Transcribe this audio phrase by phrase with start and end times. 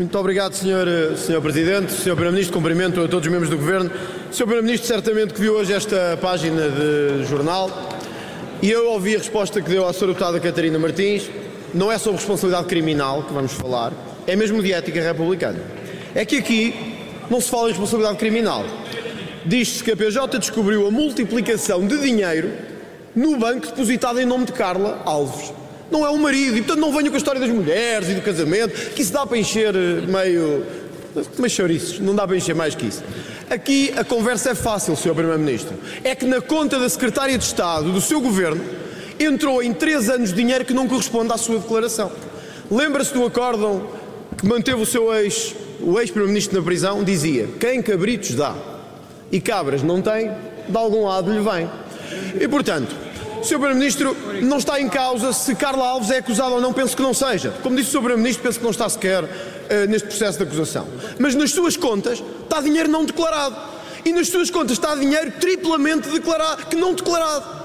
[0.00, 1.14] Muito obrigado, Sr.
[1.14, 1.42] Sr.
[1.42, 1.92] Presidente.
[1.92, 2.12] Sr.
[2.12, 3.90] Primeiro-Ministro, cumprimento a todos os membros do Governo.
[4.32, 4.44] Sr.
[4.44, 7.70] Primeiro-Ministro, certamente que viu hoje esta página de jornal
[8.62, 10.06] e eu ouvi a resposta que deu à Sra.
[10.06, 11.28] Deputada Catarina Martins.
[11.74, 13.92] Não é sobre responsabilidade criminal que vamos falar,
[14.26, 15.60] é mesmo de ética republicana.
[16.14, 16.74] É que aqui
[17.28, 18.64] não se fala em responsabilidade criminal.
[19.44, 22.50] Diz-se que a PJ descobriu a multiplicação de dinheiro
[23.14, 25.59] no banco depositado em nome de Carla Alves.
[25.90, 28.22] Não é o marido, e portanto não venho com a história das mulheres e do
[28.22, 30.64] casamento, que isso dá para encher eh, meio.
[31.36, 33.02] meio chouriços, não dá para encher mais que isso.
[33.50, 35.12] Aqui a conversa é fácil, Sr.
[35.12, 35.74] Primeiro-Ministro.
[36.04, 38.62] É que na conta da Secretária de Estado do seu governo
[39.18, 42.12] entrou em três anos dinheiro que não corresponde à sua declaração.
[42.70, 43.88] Lembra-se do acórdão
[44.38, 47.02] que manteve o seu ex, o ex-Primeiro-Ministro na prisão?
[47.02, 48.54] Dizia: quem cabritos dá
[49.32, 50.30] e cabras não tem,
[50.68, 51.68] de algum lado lhe vem.
[52.40, 52.94] E portanto,
[53.42, 53.58] Sr.
[53.58, 57.14] Primeiro-Ministro, não está em causa se Carla Alves é acusada ou não, penso que não
[57.14, 57.50] seja.
[57.62, 57.98] Como disse o Sr.
[57.98, 59.28] Primeiro-Ministro, penso que não está sequer uh,
[59.88, 60.86] neste processo de acusação.
[61.18, 63.56] Mas nas suas contas está dinheiro não declarado.
[64.04, 67.60] E nas suas contas está dinheiro triplamente declarado, que não declarado.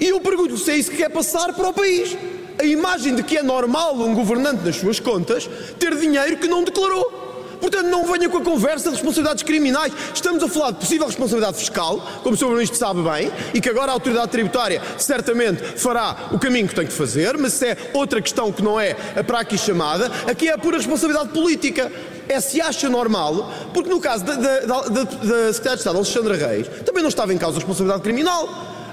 [0.00, 2.16] E eu pergunto se é isso que quer passar para o país.
[2.58, 6.62] A imagem de que é normal um governante nas suas contas ter dinheiro que não
[6.62, 7.23] declarou.
[7.60, 9.92] Portanto, não venha com a conversa de responsabilidades criminais.
[10.12, 12.48] Estamos a falar de possível responsabilidade fiscal, como o Sr.
[12.50, 16.86] Ministro sabe bem, e que agora a autoridade tributária certamente fará o caminho que tem
[16.86, 20.10] que fazer, mas isso é outra questão que não é para aqui chamada.
[20.26, 21.90] Aqui é a pura responsabilidade política.
[22.26, 26.66] É se acha normal, porque no caso da, da, da, da de Estado, Alexandra Reis,
[26.84, 28.48] também não estava em causa a responsabilidade criminal.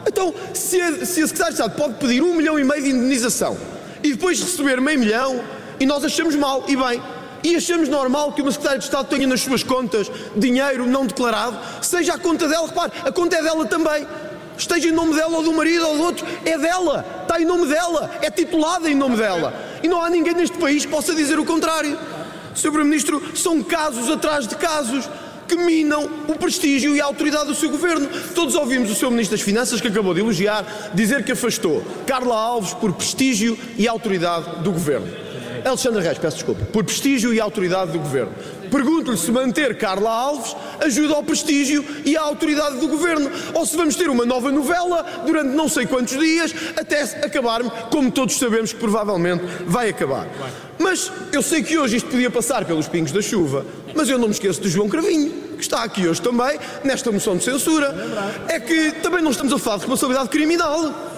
[0.06, 3.58] Então, se a, se a de Estado pode pedir um milhão e meio de indenização
[4.04, 5.42] e depois receber meio milhão,
[5.80, 7.02] e nós achamos mal, e bem,
[7.44, 11.58] e achamos normal que uma secretária de Estado tenha nas suas contas dinheiro não declarado,
[11.82, 14.08] seja a conta dela, repare, a conta é dela também.
[14.58, 17.68] Esteja em nome dela ou do marido ou do outro, é dela, está em nome
[17.68, 19.54] dela, é titulada em nome dela.
[19.82, 21.98] E não há ninguém neste país que possa dizer o contrário.
[22.54, 22.68] Sr.
[22.68, 25.10] Primeiro-Ministro, são casos atrás de casos
[25.48, 28.08] que minam o prestígio e a autoridade do seu governo.
[28.36, 32.36] Todos ouvimos o seu Ministro das Finanças, que acabou de elogiar, dizer que afastou Carla
[32.36, 35.31] Alves por prestígio e autoridade do governo.
[35.66, 38.34] Alexandre Reis, peço desculpa, por prestígio e autoridade do governo.
[38.70, 43.76] Pergunto-lhe se manter Carla Alves ajuda ao prestígio e à autoridade do governo, ou se
[43.76, 48.72] vamos ter uma nova novela durante não sei quantos dias até acabarmos, como todos sabemos
[48.74, 50.28] que provavelmente vai acabar.
[50.80, 54.28] Mas eu sei que hoje isto podia passar pelos pingos da chuva, mas eu não
[54.28, 57.94] me esqueço de João Cravinho, que está aqui hoje também, nesta moção de censura.
[58.48, 61.11] É que também não estamos a falar de responsabilidade criminal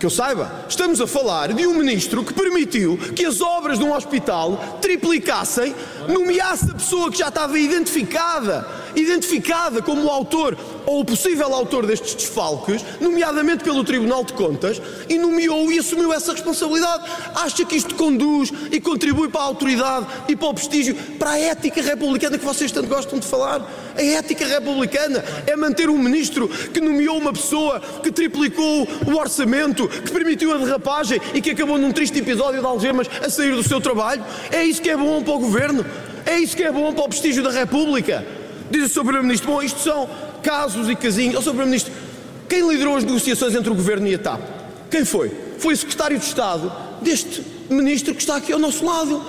[0.00, 3.84] que eu saiba, estamos a falar de um ministro que permitiu que as obras de
[3.84, 5.74] um hospital triplicassem,
[6.08, 8.66] nomeasse a pessoa que já estava identificada,
[8.96, 10.56] identificada como o autor
[10.86, 16.12] ou o possível autor destes desfalques, nomeadamente pelo Tribunal de Contas, e nomeou e assumiu
[16.12, 17.04] essa responsabilidade.
[17.34, 21.38] Acha que isto conduz e contribui para a autoridade e para o prestígio, para a
[21.38, 23.68] ética republicana que vocês tanto gostam de falar?
[23.96, 29.88] A ética republicana é manter um ministro que nomeou uma pessoa que triplicou o orçamento,
[29.88, 33.62] que permitiu a derrapagem e que acabou num triste episódio de algemas a sair do
[33.62, 34.24] seu trabalho?
[34.50, 35.84] É isso que é bom para o governo?
[36.24, 38.24] É isso que é bom para o prestígio da República?
[38.70, 39.02] Diz o Sr.
[39.02, 40.08] Primeiro-Ministro, bom, isto são
[40.42, 41.36] casos e casinhos.
[41.36, 41.50] Ó Sr.
[41.50, 41.92] Primeiro-Ministro,
[42.48, 44.40] quem liderou as negociações entre o Governo e a TAP?
[44.90, 45.30] Quem foi?
[45.58, 49.22] Foi o Secretário de Estado deste Ministro que está aqui ao nosso lado.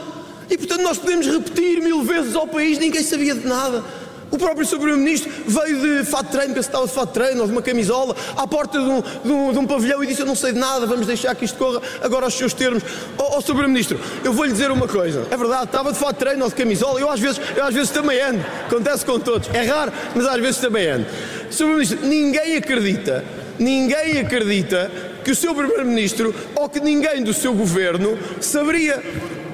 [0.49, 3.83] E portanto nós podemos repetir mil vezes ao país, ninguém sabia de nada.
[4.31, 7.41] O próprio Primeiro-Ministro veio de fato de treino, penso que estava de fato de treino
[7.41, 10.21] ou de uma camisola, à porta de um, de, um, de um, pavilhão e disse:
[10.21, 12.81] Eu não sei de nada, vamos deixar que isto corra agora aos seus termos.
[13.17, 16.19] Ó oh, oh, Primeiro-Ministro, eu vou-lhe dizer uma coisa: é verdade, estava de fato de
[16.19, 19.49] treino ou de camisola, eu às vezes, eu às vezes também ando, acontece com todos,
[19.53, 21.05] é raro, mas às vezes também ando.
[21.49, 21.57] Sr.
[21.57, 23.25] Primeiro-Ministro, ninguém acredita,
[23.59, 24.89] ninguém acredita
[25.25, 29.03] que o seu Primeiro-Ministro ou que ninguém do seu governo saberia.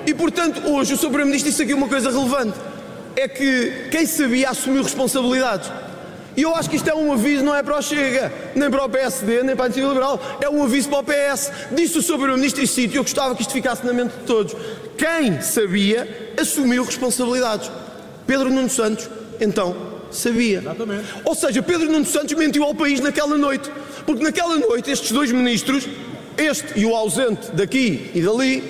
[0.06, 1.08] E portanto, hoje o Sr.
[1.08, 2.58] Primeiro-Ministro disse aqui uma coisa relevante
[3.18, 5.72] é que quem sabia assumiu responsabilidades.
[6.36, 8.86] E eu acho que isto é um aviso, não é para o Chega, nem para
[8.86, 11.52] o PSD, nem para a Iniciativa Liberal, é um aviso para o PS.
[11.72, 14.24] Disse o sobre o Ministro e sítio, eu gostava que isto ficasse na mente de
[14.24, 14.56] todos.
[14.96, 17.72] Quem sabia assumiu responsabilidades.
[18.28, 19.10] Pedro Nuno Santos,
[19.42, 19.76] então,
[20.12, 20.60] sabia.
[20.60, 21.06] Exatamente.
[21.26, 23.72] Ou seja, Pedro Nuno Santos mentiu ao país naquela noite.
[24.06, 25.90] Porque naquela noite estes dois ministros,
[26.38, 28.64] este e o ausente daqui e dali,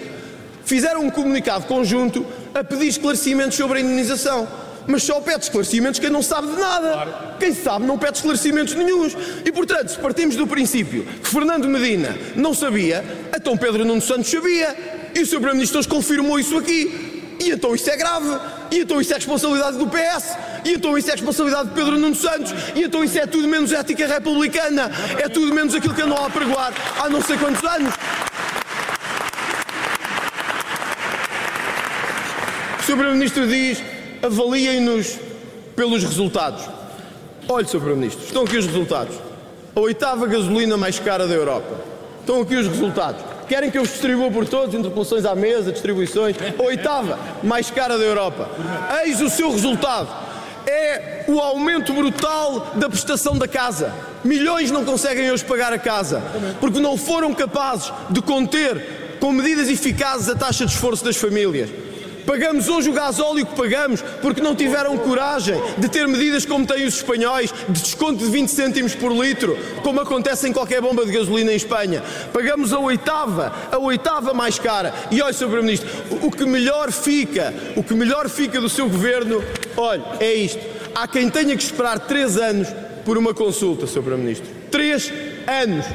[0.64, 2.26] fizeram um comunicado conjunto
[2.60, 4.48] a pedir esclarecimentos sobre a indenização.
[4.88, 6.92] Mas só pede esclarecimentos quem não sabe de nada.
[6.94, 7.14] Claro.
[7.40, 9.16] Quem sabe não pede esclarecimentos nenhums.
[9.44, 13.04] E portanto, se partimos do princípio que Fernando Medina não sabia,
[13.36, 14.76] então Pedro Nuno Santos sabia.
[15.14, 15.36] E o Sr.
[15.36, 17.36] Primeiro-Ministro confirmou isso aqui.
[17.40, 18.40] E então isso é grave.
[18.72, 20.38] E então isso é responsabilidade do PS.
[20.64, 22.54] E então isso é responsabilidade de Pedro Nuno Santos.
[22.74, 24.90] E então isso é tudo menos ética republicana.
[25.18, 27.94] É tudo menos aquilo que andou a pregoar há não sei quantos anos.
[32.88, 32.94] Sr.
[32.94, 33.84] Primeiro-Ministro diz:
[34.24, 35.20] avaliem-nos
[35.76, 36.64] pelos resultados.
[37.50, 37.80] Olhe, Sr.
[37.80, 39.14] Primeiro-Ministro, estão aqui os resultados.
[39.76, 41.76] A oitava gasolina mais cara da Europa.
[42.22, 43.22] Estão aqui os resultados.
[43.50, 46.38] Querem que eu os distribua por todos, interpelações à mesa, distribuições?
[46.58, 48.50] A oitava mais cara da Europa.
[49.04, 50.08] Eis o seu resultado.
[50.66, 53.94] É o aumento brutal da prestação da casa.
[54.24, 56.24] Milhões não conseguem hoje pagar a casa
[56.62, 61.70] porque não foram capazes de conter com medidas eficazes a taxa de esforço das famílias.
[62.28, 66.86] Pagamos hoje o gasóleo que pagamos porque não tiveram coragem de ter medidas como têm
[66.86, 71.14] os espanhóis, de desconto de 20 cêntimos por litro, como acontece em qualquer bomba de
[71.14, 72.04] gasolina em Espanha.
[72.34, 74.94] Pagamos a oitava, a oitava mais cara.
[75.10, 75.46] E olha, Sr.
[75.46, 75.90] Primeiro-Ministro,
[76.22, 79.42] o que melhor fica, o que melhor fica do seu governo,
[79.78, 80.60] olha, é isto.
[80.94, 82.68] Há quem tenha que esperar três anos
[83.06, 84.02] por uma consulta, Sr.
[84.02, 84.50] Primeiro-Ministro.
[84.70, 85.14] Três
[85.48, 85.86] anos.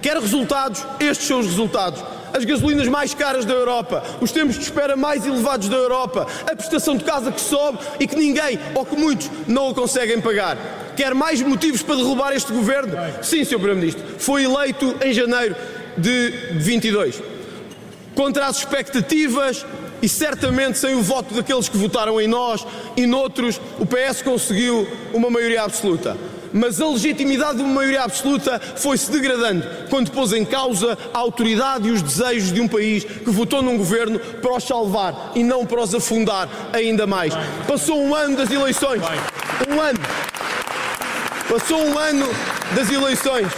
[0.00, 0.86] Quer resultados?
[0.98, 5.26] Estes são os resultados as gasolinas mais caras da Europa, os tempos de espera mais
[5.26, 9.30] elevados da Europa, a prestação de casa que sobe e que ninguém, ou que muitos,
[9.46, 10.56] não o conseguem pagar.
[10.96, 12.94] Quer mais motivos para derrubar este governo?
[13.22, 13.56] Sim, Sr.
[13.56, 14.02] Primeiro-Ministro.
[14.18, 15.56] Foi eleito em janeiro
[15.96, 17.22] de 22.
[18.14, 19.64] Contra as expectativas
[20.02, 24.86] e certamente sem o voto daqueles que votaram em nós e noutros, o PS conseguiu
[25.14, 26.16] uma maioria absoluta
[26.52, 31.88] mas a legitimidade de uma maioria absoluta foi-se degradando quando pôs em causa a autoridade
[31.88, 35.64] e os desejos de um país que votou num governo para os salvar e não
[35.64, 37.32] para os afundar ainda mais.
[37.66, 39.02] Passou um ano das eleições.
[39.68, 40.00] Um ano.
[41.48, 42.26] Passou um ano
[42.74, 43.48] das eleições.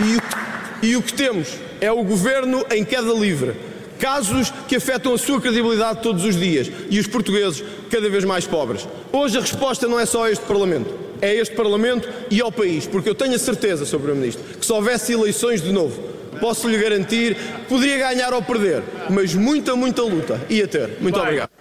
[0.00, 1.48] E o, e o que temos
[1.80, 3.54] é o governo em queda livre.
[3.98, 8.46] Casos que afetam a sua credibilidade todos os dias e os portugueses cada vez mais
[8.46, 8.86] pobres.
[9.12, 13.08] Hoje a resposta não é só este Parlamento é este Parlamento e ao país, porque
[13.08, 13.96] eu tenho a certeza, Sr.
[13.96, 16.00] Primeiro-Ministro, que se houvesse eleições de novo,
[16.40, 20.98] posso lhe garantir que poderia ganhar ou perder, mas muita, muita luta ia ter.
[21.00, 21.57] Muito obrigado.